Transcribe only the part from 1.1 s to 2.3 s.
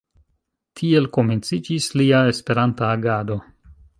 komenciĝis lia